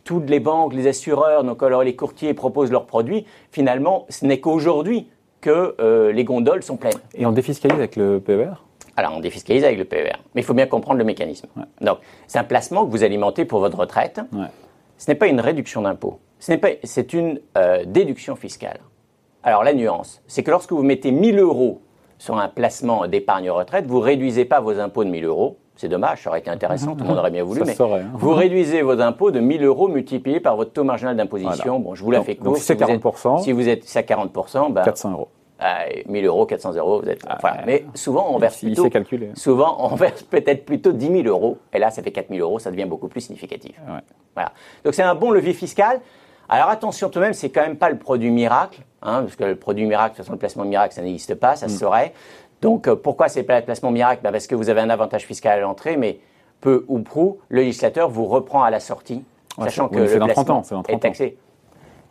toutes 0.04 0.28
les 0.30 0.40
banques, 0.40 0.72
les 0.74 0.86
assureurs, 0.86 1.42
donc 1.42 1.62
alors 1.62 1.82
les 1.82 1.96
courtiers 1.96 2.32
proposent 2.34 2.70
leurs 2.70 2.86
produits, 2.86 3.26
finalement, 3.50 4.06
ce 4.08 4.24
n'est 4.24 4.38
qu'aujourd'hui 4.38 5.08
que 5.40 5.74
euh, 5.80 6.12
les 6.12 6.24
gondoles 6.24 6.62
sont 6.62 6.76
pleines. 6.76 6.98
Et 7.14 7.26
on 7.26 7.32
défiscalise 7.32 7.76
avec 7.78 7.96
le 7.96 8.20
PER 8.20 8.50
Alors, 8.96 9.14
on 9.16 9.20
défiscalise 9.20 9.64
avec 9.64 9.78
le 9.78 9.84
PER. 9.84 10.12
Mais 10.34 10.42
il 10.42 10.44
faut 10.44 10.54
bien 10.54 10.66
comprendre 10.66 10.98
le 10.98 11.04
mécanisme. 11.04 11.48
Donc, 11.80 11.98
c'est 12.26 12.38
un 12.38 12.44
placement 12.44 12.84
que 12.84 12.90
vous 12.90 13.04
alimentez 13.04 13.44
pour 13.44 13.60
votre 13.60 13.78
retraite. 13.78 14.20
Ouais. 14.32 14.46
Ce 14.98 15.10
n'est 15.10 15.16
pas 15.16 15.26
une 15.26 15.40
réduction 15.40 15.82
d'impôt. 15.82 16.20
Ce 16.38 16.52
n'est 16.52 16.58
pas, 16.58 16.68
c'est 16.84 17.12
une 17.12 17.40
euh, 17.56 17.84
déduction 17.86 18.36
fiscale. 18.36 18.78
Alors 19.46 19.62
la 19.62 19.72
nuance, 19.72 20.20
c'est 20.26 20.42
que 20.42 20.50
lorsque 20.50 20.72
vous 20.72 20.82
mettez 20.82 21.12
1000 21.12 21.38
euros 21.38 21.80
sur 22.18 22.36
un 22.36 22.48
placement 22.48 23.06
d'épargne 23.06 23.48
retraite, 23.48 23.86
vous 23.86 24.00
réduisez 24.00 24.44
pas 24.44 24.58
vos 24.60 24.80
impôts 24.80 25.04
de 25.04 25.08
1000 25.10 25.24
euros. 25.24 25.56
C'est 25.76 25.86
dommage, 25.88 26.22
ça 26.22 26.30
aurait 26.30 26.40
été 26.40 26.50
intéressant, 26.50 26.96
tout 26.96 27.04
le 27.04 27.10
monde 27.10 27.18
aurait 27.18 27.30
bien 27.30 27.44
voulu, 27.44 27.60
Ça 27.60 27.66
mais 27.66 27.74
saurait, 27.74 28.00
hein. 28.00 28.10
vous 28.14 28.32
réduisez 28.34 28.82
vos 28.82 29.00
impôts 29.00 29.30
de 29.30 29.38
1000 29.38 29.62
euros 29.62 29.86
multipliés 29.86 30.40
par 30.40 30.56
votre 30.56 30.72
taux 30.72 30.82
marginal 30.82 31.16
d'imposition. 31.16 31.52
Voilà. 31.64 31.78
Bon, 31.78 31.94
je 31.94 32.02
vous 32.02 32.10
la 32.10 32.18
Donc- 32.18 32.26
fais 32.26 32.34
donc 32.34 32.56
si 32.56 32.62
c'est 32.64 32.74
vous 32.74 32.82
êtes- 32.82 32.88
40%, 32.88 33.38
si 33.38 33.52
vous 33.52 33.68
êtes 33.68 33.96
à 33.96 34.02
40%, 34.02 34.70
ben, 34.70 34.82
400 34.82 35.12
euros. 35.12 35.28
euh, 35.62 35.66
1000 36.08 36.26
euros, 36.26 36.44
400 36.46 36.72
euros, 36.74 37.00
vous 37.02 37.08
êtes. 37.08 37.22
voilà. 37.40 37.58
Mais 37.66 37.84
souvent, 37.94 38.26
on 38.34 38.38
verse 38.38 38.60
il 38.64 38.70
plutôt. 38.70 38.82
sait 38.84 38.90
calculer. 38.90 39.30
Souvent, 39.34 39.76
on 39.78 39.94
verse 39.94 40.24
peut-être 40.24 40.64
plutôt 40.64 40.90
10 40.92 41.08
000 41.22 41.28
euros. 41.28 41.58
Et 41.72 41.78
là, 41.78 41.90
ça 41.92 42.02
fait 42.02 42.10
4 42.10 42.30
000 42.30 42.40
euros, 42.40 42.58
ça 42.58 42.70
devient 42.72 42.86
beaucoup 42.86 43.06
plus 43.08 43.20
significatif. 43.20 43.78
Ouais. 43.86 44.00
Voilà. 44.34 44.52
Donc, 44.82 44.94
c'est 44.94 45.02
un 45.02 45.14
bon 45.14 45.30
levier 45.30 45.52
fiscal. 45.52 46.00
Alors, 46.48 46.68
attention 46.68 47.08
tout 47.10 47.18
de 47.18 47.24
même, 47.24 47.32
c'est 47.34 47.50
quand 47.50 47.62
même 47.62 47.76
pas 47.76 47.90
le 47.90 47.98
produit 47.98 48.30
miracle, 48.30 48.80
hein, 49.02 49.22
parce 49.22 49.36
que 49.36 49.44
le 49.44 49.56
produit 49.56 49.84
miracle, 49.86 50.12
de 50.12 50.16
toute 50.16 50.24
façon, 50.24 50.32
le 50.32 50.38
placement 50.38 50.64
miracle, 50.64 50.94
ça 50.94 51.02
n'existe 51.02 51.34
pas, 51.34 51.52
Mm. 51.52 51.56
ça 51.56 51.68
se 51.68 51.78
saurait. 51.78 52.12
Donc, 52.62 52.88
euh, 52.88 52.94
pourquoi 52.96 53.28
c'est 53.28 53.42
pas 53.42 53.58
le 53.58 53.64
placement 53.64 53.90
miracle? 53.90 54.20
Ben, 54.22 54.32
Parce 54.32 54.46
que 54.46 54.54
vous 54.54 54.70
avez 54.70 54.80
un 54.80 54.90
avantage 54.90 55.24
fiscal 55.26 55.58
à 55.58 55.60
l'entrée, 55.62 55.96
mais 55.96 56.20
peu 56.60 56.84
ou 56.88 57.00
prou, 57.00 57.38
le 57.48 57.62
législateur 57.62 58.08
vous 58.08 58.24
reprend 58.26 58.62
à 58.62 58.70
la 58.70 58.80
sortie, 58.80 59.24
Ouais, 59.58 59.64
sachant 59.64 59.88
que 59.88 59.96
le 59.98 60.18
dans 60.18 60.26
30 60.28 60.46
placement 60.46 60.56
ans, 60.58 60.62
est 60.62 60.82
30 60.84 60.94
ans. 60.94 60.98
taxé. 60.98 61.38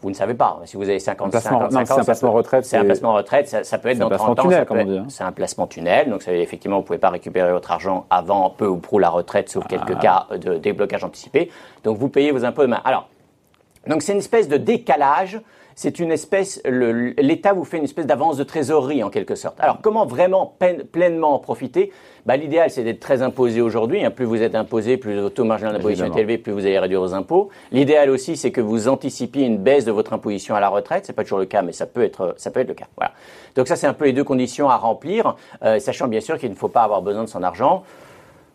Vous 0.01 0.10
ne 0.12 0.15
savez 0.15 0.36
pas. 0.36 0.60
Si 0.65 0.77
vous 0.77 0.84
avez 0.84 1.00
50, 1.00 1.27
Un 1.27 1.30
placement- 1.32 1.60
55 1.62 1.72
non, 1.72 1.82
ans, 1.82 1.86
c'est 1.96 2.01
un 2.01 2.04
placement 2.04 2.30
peut- 2.32 2.38
retraite, 2.38 2.65
C'est 2.65 2.77
un 2.77 2.86
placement 2.86 3.13
retraite, 3.13 3.48
ça, 3.48 3.63
ça 3.63 3.77
peut 3.80 3.89
être 3.89 3.98
dans 3.98 4.08
placement 4.10 4.36
30 4.36 4.39
ans. 4.39 4.44
tunnel, 4.44 4.62
être- 4.62 5.00
hein. 5.00 5.06
C'est 5.10 5.24
un 5.24 5.32
placement 5.32 5.65
tunnel, 5.65 6.10
donc 6.12 6.22
ça 6.22 6.30
veut 6.30 6.38
dire, 6.38 6.44
effectivement, 6.44 6.77
vous 6.77 6.82
ne 6.84 6.86
pouvez 6.88 7.00
pas 7.00 7.10
récupérer 7.10 7.51
votre 7.51 7.72
argent 7.72 8.06
avant 8.12 8.51
peu 8.51 8.68
ou 8.68 8.77
prou 8.77 9.00
la 9.00 9.10
retraite, 9.10 9.50
sauf 9.50 9.63
Ah. 9.65 9.70
quelques 9.70 10.00
cas 10.00 10.27
de 10.38 10.58
déblocage 10.58 11.04
anticipé. 11.04 11.50
Donc 11.84 11.98
vous 11.98 12.10
payez 12.10 12.32
vos 12.32 12.46
impôts 12.46 12.62
demain. 12.62 12.82
Alors, 12.86 13.08
donc 13.88 14.01
c'est 14.01 14.12
une 14.13 14.20
espèce 14.20 14.48
de 14.48 14.58
décalage. 14.58 15.39
C'est 15.77 16.00
une 16.00 16.10
espèce, 16.10 16.62
l'État 16.63 17.51
vous 17.51 17.65
fait 17.65 17.75
une 17.75 17.84
espèce 17.84 18.06
d'avance 18.06 18.38
de 18.38 18.46
trésorerie 18.46 19.04
en 19.04 19.10
quelque 19.10 19.36
sorte. 19.36 19.60
Alors 19.60 19.80
comment 19.82 20.06
vraiment 20.06 20.56
peine- 20.58 20.86
pleinement 20.86 21.34
en 21.36 21.39
profiter? 21.39 21.92
Bah, 22.25 22.38
L'idéal 22.38 22.70
c'est 22.70 22.86
d'être 22.86 23.01
très 23.01 23.22
imposé 23.22 23.60
aujourd'hui. 23.60 24.06
hein. 24.06 24.10
Plus 24.10 24.24
vous 24.24 24.42
êtes 24.42 24.56
imposé, 24.56 24.96
plus 24.96 25.20
votre 25.20 25.36
taux 25.36 25.44
marginal 25.44 25.74
d'imposition 25.74 26.06
est 26.06 26.18
élevé, 26.18 26.38
plus 26.38 26.54
vous 26.54 26.65
allez 26.65 26.80
réduire 26.80 27.01
vos 27.01 27.13
impôts. 27.13 27.50
L'idéal 27.74 28.10
aussi 28.10 28.38
c'est 28.38 28.51
que 28.51 28.62
vous 28.62 28.88
anticipiez 28.88 29.46
une 29.46 29.58
baisse 29.58 29.84
de 29.84 29.92
votre 29.92 30.13
imposition 30.13 30.56
à 30.56 30.62
la 30.62 30.70
retraite. 30.70 31.06
C'est 31.06 31.12
pas 31.12 31.24
toujours 31.24 31.39
le 31.39 31.46
cas, 31.46 31.62
mais 31.62 31.74
ça 31.74 31.86
peut 31.86 32.04
être, 32.04 32.36
ça 32.38 32.51
peut 32.51 32.62
être 32.62 32.70
le 32.70 32.74
cas. 32.74 32.88
Voilà. 32.96 33.12
Donc 33.58 33.68
ça 33.68 33.75
c'est 33.75 33.86
un 33.88 33.94
peu 33.94 34.06
les 34.06 34.13
deux 34.13 34.24
conditions 34.24 34.70
à 34.70 34.77
remplir, 34.77 35.36
euh, 35.62 35.80
sachant 35.80 36.08
bien 36.08 36.22
sûr 36.22 36.38
qu'il 36.39 36.51
ne 36.51 36.56
faut 36.56 36.70
pas 36.70 36.84
avoir 36.84 37.01
besoin 37.01 37.25
de 37.25 37.30
son 37.30 37.44
argent. 37.44 37.84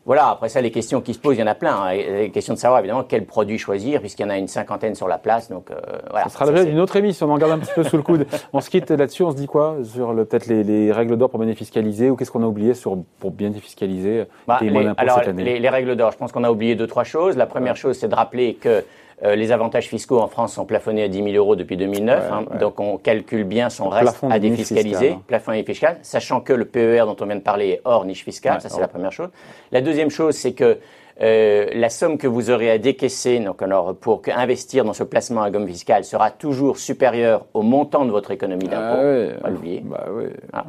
Voilà, 0.07 0.29
après 0.31 0.49
ça, 0.49 0.61
les 0.61 0.71
questions 0.71 1.01
qui 1.01 1.15
se 1.15 1.19
posent, 1.19 1.37
il 1.37 1.41
y 1.41 1.43
en 1.43 1.47
a 1.47 1.55
plein. 1.55 1.75
hein. 1.75 1.93
Les 1.95 2.31
questions 2.31 2.55
de 2.55 2.59
savoir 2.59 2.81
évidemment 2.81 3.05
quel 3.05 3.27
produit 3.27 3.59
choisir, 3.59 4.01
puisqu'il 4.01 4.23
y 4.23 4.27
en 4.27 4.31
a 4.31 4.39
une 4.39 4.49
cinquantaine 4.49 4.95
sur 4.95 5.07
la 5.09 5.19
place. 5.19 5.51
Donc, 5.51 5.71
euh, 5.71 5.77
voilà. 6.11 6.25
Ce 6.27 6.31
sera 6.33 6.47
Ça, 6.47 6.51
l'objet 6.53 6.67
d'une 6.67 6.81
autre 6.81 6.97
émission, 6.97 7.27
on 7.29 7.33
en 7.33 7.39
garde 7.39 7.53
un 7.53 7.59
petit 7.59 7.73
peu 7.75 7.83
sous 7.85 7.97
le 7.97 8.03
coude. 8.03 8.27
On 8.53 8.61
se 8.61 8.71
quitte 8.71 8.91
là-dessus, 8.91 9.23
on 9.23 9.31
se 9.31 9.37
dit 9.37 9.47
quoi 9.47 9.77
sur 9.85 10.13
le- 10.13 10.25
peut-être 10.25 10.47
les, 10.47 10.65
les 10.65 10.91
règles 10.93 11.17
d'or 11.17 11.31
pour 11.31 11.39
bien 11.39 11.49
défiscaliser 11.49 12.11
ou 12.11 12.17
qu'est-ce 12.17 12.31
qu'on 12.31 12.43
a 12.43 12.47
oublié 12.47 12.75
sur, 12.75 12.97
pour 13.21 13.31
bien 13.31 13.51
défiscaliser 13.51 14.25
Bah, 14.49 14.59
les, 14.63 14.91
alors, 14.97 15.19
cette 15.19 15.29
année? 15.29 15.45
les, 15.45 15.59
les 15.59 15.69
règles 15.69 15.95
d'or, 15.97 16.13
je 16.13 16.17
pense 16.17 16.33
qu'on 16.33 16.45
a 16.45 16.51
oublié 16.51 16.75
deux, 16.75 16.87
trois 16.87 17.05
choses. 17.05 17.37
La 17.37 17.47
première 17.47 17.77
chose, 17.77 17.97
c'est 17.99 18.09
de 18.09 18.15
rappeler 18.15 18.55
que 18.55 18.85
les 19.23 19.53
avantages 19.53 19.89
fiscaux 19.89 20.21
en 20.21 20.29
France 20.29 20.55
sont 20.55 20.65
plafonnés 20.65 21.03
à 21.03 21.09
10 21.09 21.23
000 21.23 21.35
euros 21.37 21.57
depuis 21.57 21.77
2009, 21.77 22.33
hein. 22.33 22.45
donc 22.59 22.81
on 22.81 22.97
calcule 22.97 23.45
bien 23.45 23.69
son 23.69 23.89
reste 23.89 24.25
à 24.29 24.39
défiscaliser, 24.39 25.11
hein. 25.11 25.23
plafond 25.27 25.53
et 25.53 25.63
fiscal, 25.63 25.99
sachant 26.03 26.41
que 26.41 26.53
le 26.53 26.65
PER 26.65 27.05
dont 27.07 27.17
on 27.21 27.27
vient 27.27 27.37
de 27.37 27.41
parler 27.41 27.69
est 27.69 27.81
hors 27.85 28.05
niche 28.05 28.25
fiscale, 28.25 28.61
ça 28.61 28.69
c'est 28.69 28.81
la 28.81 28.89
première 28.89 29.13
chose. 29.13 29.29
La 29.73 29.81
deuxième 29.81 30.11
chose, 30.11 30.35
c'est 30.35 30.53
que 30.53 30.79
euh, 31.23 31.67
la 31.75 31.91
somme 31.91 32.17
que 32.17 32.27
vous 32.27 32.51
aurez 32.51 32.71
à 32.71 32.79
décaisser 32.79 33.41
donc 33.41 33.61
alors, 33.61 33.95
pour 33.95 34.23
investir 34.35 34.85
dans 34.85 34.95
ce 34.95 35.05
placement 35.05 35.43
à 35.43 35.51
gomme 35.51 35.67
fiscale 35.67 36.05
sera 36.05 36.31
toujours 36.31 36.79
supérieure 36.79 37.45
au 37.53 37.61
montant 37.61 38.07
de 38.07 38.11
votre 38.11 38.31
économie 38.31 38.69
d'impôt. 38.69 39.37
Ah 39.37 39.41
pas 39.43 39.51
l'oublier. 39.51 39.83
Bah 39.85 40.07
ah. 40.55 40.65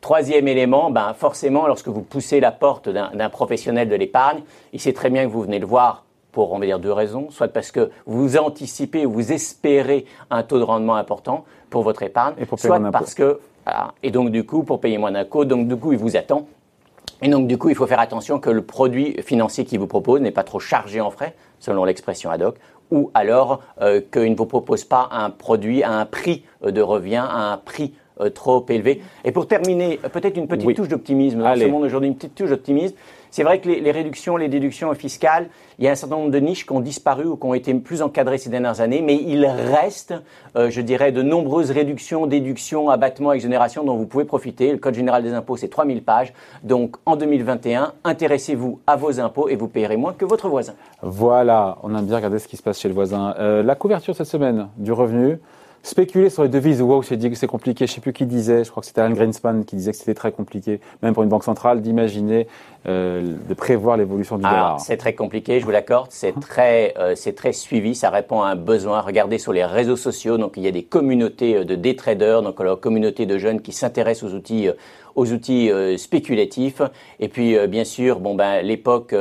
Troisième 0.00 0.48
élément, 0.48 0.90
ben, 0.90 1.14
forcément, 1.14 1.68
lorsque 1.68 1.88
vous 1.88 2.02
poussez 2.02 2.40
la 2.40 2.50
porte 2.50 2.88
d'un 2.88 3.28
professionnel 3.30 3.88
de 3.88 3.94
l'épargne, 3.94 4.40
il 4.72 4.80
sait 4.80 4.92
très 4.92 5.10
bien 5.10 5.24
que 5.24 5.30
vous 5.30 5.42
venez 5.42 5.60
le 5.60 5.66
voir 5.66 6.04
pour, 6.34 6.52
on 6.52 6.58
va 6.58 6.66
dire, 6.66 6.78
deux 6.78 6.92
raisons. 6.92 7.30
Soit 7.30 7.48
parce 7.48 7.70
que 7.70 7.90
vous 8.04 8.36
anticipez 8.36 9.06
ou 9.06 9.12
vous 9.12 9.32
espérez 9.32 10.04
un 10.30 10.42
taux 10.42 10.58
de 10.58 10.64
rendement 10.64 10.96
important 10.96 11.44
pour 11.70 11.82
votre 11.82 12.02
épargne, 12.02 12.34
soit 12.56 12.80
parce 12.90 13.14
que, 13.14 13.40
et 14.02 14.10
donc 14.10 14.30
du 14.30 14.44
coup, 14.44 14.64
pour 14.64 14.80
payer 14.80 14.98
moins 14.98 15.12
d'impôts, 15.12 15.44
donc 15.44 15.68
du 15.68 15.76
coup, 15.76 15.92
il 15.92 15.98
vous 15.98 16.16
attend. 16.16 16.46
Et 17.22 17.28
donc, 17.28 17.46
du 17.46 17.56
coup, 17.56 17.70
il 17.70 17.76
faut 17.76 17.86
faire 17.86 18.00
attention 18.00 18.38
que 18.38 18.50
le 18.50 18.62
produit 18.62 19.16
financier 19.22 19.64
qu'il 19.64 19.78
vous 19.78 19.86
propose 19.86 20.20
n'est 20.20 20.32
pas 20.32 20.42
trop 20.42 20.58
chargé 20.58 21.00
en 21.00 21.10
frais, 21.10 21.34
selon 21.58 21.84
l'expression 21.84 22.28
ad 22.30 22.42
hoc, 22.42 22.56
ou 22.90 23.10
alors 23.14 23.62
euh, 23.80 24.00
qu'il 24.12 24.30
ne 24.30 24.36
vous 24.36 24.46
propose 24.46 24.84
pas 24.84 25.08
un 25.12 25.30
produit 25.30 25.82
à 25.82 25.92
un 25.92 26.04
prix 26.04 26.44
de 26.62 26.82
revient, 26.82 27.24
à 27.26 27.52
un 27.52 27.56
prix 27.56 27.94
euh, 28.20 28.30
trop 28.30 28.64
élevé. 28.68 29.02
Et 29.24 29.32
pour 29.32 29.48
terminer, 29.48 29.98
peut-être 30.12 30.36
une 30.36 30.48
petite 30.48 30.76
touche 30.76 30.88
d'optimisme 30.88 31.38
dans 31.38 31.56
ce 31.56 31.64
monde 31.64 31.84
aujourd'hui, 31.84 32.08
une 32.08 32.16
petite 32.16 32.34
touche 32.34 32.50
d'optimisme. 32.50 32.94
C'est 33.34 33.42
vrai 33.42 33.58
que 33.58 33.68
les, 33.68 33.90
réductions, 33.90 34.36
les 34.36 34.46
déductions 34.46 34.94
fiscales, 34.94 35.48
il 35.80 35.84
y 35.84 35.88
a 35.88 35.90
un 35.90 35.96
certain 35.96 36.14
nombre 36.14 36.30
de 36.30 36.38
niches 36.38 36.64
qui 36.64 36.72
ont 36.72 36.78
disparu 36.78 37.24
ou 37.24 37.34
qui 37.36 37.44
ont 37.44 37.54
été 37.54 37.74
plus 37.74 38.00
encadrées 38.00 38.38
ces 38.38 38.48
dernières 38.48 38.80
années, 38.80 39.02
mais 39.02 39.16
il 39.16 39.44
reste, 39.44 40.14
euh, 40.54 40.70
je 40.70 40.80
dirais, 40.80 41.10
de 41.10 41.20
nombreuses 41.20 41.72
réductions, 41.72 42.28
déductions, 42.28 42.90
abattements, 42.90 43.32
exonérations 43.32 43.82
dont 43.82 43.96
vous 43.96 44.06
pouvez 44.06 44.24
profiter. 44.24 44.70
Le 44.70 44.78
Code 44.78 44.94
général 44.94 45.24
des 45.24 45.32
impôts, 45.32 45.56
c'est 45.56 45.66
3000 45.66 46.04
pages. 46.04 46.32
Donc, 46.62 46.94
en 47.06 47.16
2021, 47.16 47.94
intéressez-vous 48.04 48.78
à 48.86 48.94
vos 48.94 49.18
impôts 49.18 49.48
et 49.48 49.56
vous 49.56 49.66
payerez 49.66 49.96
moins 49.96 50.12
que 50.12 50.24
votre 50.24 50.48
voisin. 50.48 50.74
Voilà, 51.02 51.78
on 51.82 51.92
aime 51.92 52.06
bien 52.06 52.14
regarder 52.14 52.38
ce 52.38 52.46
qui 52.46 52.56
se 52.56 52.62
passe 52.62 52.78
chez 52.78 52.86
le 52.86 52.94
voisin. 52.94 53.34
Euh, 53.40 53.64
la 53.64 53.74
couverture 53.74 54.14
cette 54.14 54.28
semaine 54.28 54.68
du 54.76 54.92
revenu, 54.92 55.40
spéculer 55.84 56.30
sur 56.30 56.42
les 56.42 56.48
devises, 56.48 56.82
wow, 56.82 57.02
c'est 57.02 57.46
compliqué. 57.46 57.86
Je 57.86 57.92
sais 57.92 58.00
plus 58.00 58.12
qui 58.12 58.26
disait, 58.26 58.64
je 58.64 58.70
crois 58.70 58.80
que 58.80 58.86
c'était 58.86 59.02
Alan 59.02 59.14
Greenspan 59.14 59.62
qui 59.62 59.76
disait 59.76 59.92
que 59.92 59.98
c'était 59.98 60.14
très 60.14 60.32
compliqué, 60.32 60.80
même 61.02 61.14
pour 61.14 61.22
une 61.22 61.28
banque 61.28 61.44
centrale, 61.44 61.82
d'imaginer, 61.82 62.48
euh, 62.86 63.34
de 63.48 63.54
prévoir 63.54 63.96
l'évolution 63.96 64.38
du 64.38 64.44
ah, 64.46 64.50
dollar. 64.50 64.80
C'est 64.80 64.96
très 64.96 65.14
compliqué, 65.14 65.60
je 65.60 65.64
vous 65.64 65.70
l'accorde. 65.70 66.08
C'est 66.10 66.38
très, 66.40 66.94
euh, 66.98 67.14
c'est 67.14 67.34
très 67.34 67.52
suivi. 67.52 67.94
Ça 67.94 68.10
répond 68.10 68.42
à 68.42 68.48
un 68.48 68.56
besoin. 68.56 69.00
Regardez 69.00 69.38
sur 69.38 69.52
les 69.52 69.64
réseaux 69.64 69.96
sociaux. 69.96 70.38
Donc, 70.38 70.54
il 70.56 70.62
y 70.62 70.68
a 70.68 70.72
des 70.72 70.84
communautés 70.84 71.58
euh, 71.58 71.64
de 71.64 71.74
day 71.74 71.94
traders, 71.94 72.42
donc 72.42 72.58
la 72.60 72.76
communauté 72.76 73.26
de 73.26 73.38
jeunes 73.38 73.60
qui 73.60 73.72
s'intéressent 73.72 74.32
aux 74.32 74.34
outils, 74.34 74.68
aux 75.14 75.32
outils 75.32 75.70
spéculatifs. 75.96 76.82
Et 77.20 77.28
puis, 77.28 77.56
bien 77.68 77.84
sûr, 77.84 78.20
bon 78.20 78.34
ben, 78.34 78.62
l'époque 78.62 79.14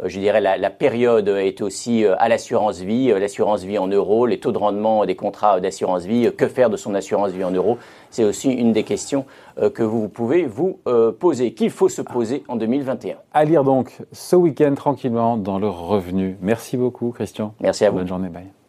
euh, 0.00 0.08
je 0.08 0.18
dirais, 0.18 0.40
la, 0.40 0.56
la 0.56 0.70
période 0.70 1.28
est 1.28 1.60
aussi 1.60 2.04
euh, 2.04 2.14
à 2.18 2.28
l'assurance 2.28 2.80
vie, 2.80 3.10
euh, 3.10 3.18
l'assurance 3.18 3.62
vie 3.64 3.78
en 3.78 3.86
euros, 3.86 4.26
les 4.26 4.38
taux 4.38 4.52
de 4.52 4.58
rendement 4.58 5.04
des 5.06 5.16
contrats 5.16 5.60
d'assurance 5.60 6.04
vie, 6.04 6.30
que 6.36 6.48
faire 6.48 6.70
de 6.70 6.76
son 6.76 6.94
assurance 6.94 7.30
vie 7.30 7.44
en 7.44 7.50
euros? 7.50 7.78
C'est 8.10 8.24
aussi 8.24 8.50
une 8.50 8.72
des 8.72 8.82
questions 8.82 9.26
que 9.74 9.82
vous 9.82 10.08
pouvez 10.08 10.46
vous 10.46 10.78
poser, 11.18 11.52
qu'il 11.52 11.70
faut 11.70 11.88
se 11.88 12.00
poser 12.00 12.44
en 12.48 12.56
2021. 12.56 13.16
À 13.32 13.44
lire 13.44 13.64
donc 13.64 13.98
ce 14.12 14.36
week-end 14.36 14.74
tranquillement 14.74 15.36
dans 15.36 15.58
le 15.58 15.68
revenu. 15.68 16.38
Merci 16.40 16.76
beaucoup, 16.76 17.10
Christian. 17.10 17.52
Merci 17.60 17.84
à 17.84 17.90
vous. 17.90 17.98
Bonne 17.98 18.08
journée. 18.08 18.28
Bye. 18.28 18.65